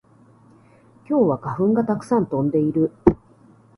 [1.07, 2.91] 今日は花粉がたくさん飛んでいる